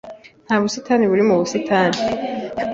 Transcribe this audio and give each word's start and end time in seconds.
Nta 0.45 0.55
busitani 0.61 1.05
buri 1.11 1.23
mu 1.27 1.35
busitani. 1.39 1.97